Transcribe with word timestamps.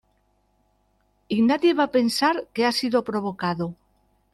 y 1.27 1.37
nadie 1.43 1.75
va 1.75 1.83
a 1.83 1.91
pensar 1.91 2.47
que 2.53 2.65
ha 2.65 2.71
sido 2.71 3.03
provocado. 3.03 3.75